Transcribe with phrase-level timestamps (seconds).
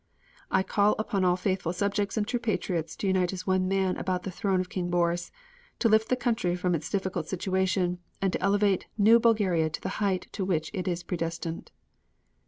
[0.49, 4.23] I call upon all faithful subjects and true patriots to unite as one man about
[4.23, 5.31] the throne of King Boris,
[5.77, 9.89] to lift the country from its difficult situation, and to elevate new Bulgaria to the
[10.01, 11.69] height to which it is predestined.